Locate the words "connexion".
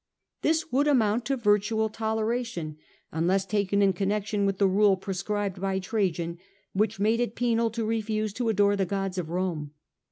3.93-4.47